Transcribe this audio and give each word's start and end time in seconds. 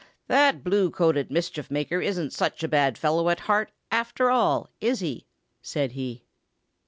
"That 0.27 0.63
blue 0.63 0.89
coated 0.89 1.29
mischief 1.29 1.69
maker 1.69 2.01
isn't 2.01 2.33
such 2.33 2.63
a 2.63 2.67
bad 2.67 2.97
fellow 2.97 3.29
at 3.29 3.41
heart, 3.41 3.71
after 3.91 4.31
all, 4.31 4.71
is 4.81 4.99
he?" 4.99 5.27
said 5.61 5.91
he. 5.91 6.23